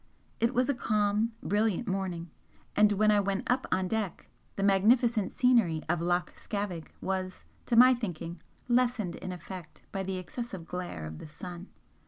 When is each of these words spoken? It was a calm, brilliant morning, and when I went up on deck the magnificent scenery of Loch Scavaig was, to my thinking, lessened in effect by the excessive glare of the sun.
It 0.39 0.55
was 0.55 0.67
a 0.67 0.73
calm, 0.73 1.33
brilliant 1.43 1.87
morning, 1.87 2.31
and 2.75 2.91
when 2.93 3.11
I 3.11 3.19
went 3.19 3.43
up 3.51 3.67
on 3.71 3.87
deck 3.87 4.31
the 4.55 4.63
magnificent 4.63 5.31
scenery 5.31 5.83
of 5.87 6.01
Loch 6.01 6.33
Scavaig 6.35 6.87
was, 7.01 7.45
to 7.67 7.75
my 7.75 7.93
thinking, 7.93 8.41
lessened 8.67 9.13
in 9.17 9.31
effect 9.31 9.83
by 9.91 10.01
the 10.01 10.17
excessive 10.17 10.65
glare 10.65 11.05
of 11.05 11.19
the 11.19 11.27
sun. 11.27 11.67